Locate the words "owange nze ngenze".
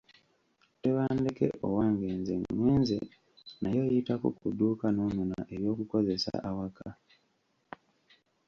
1.67-2.97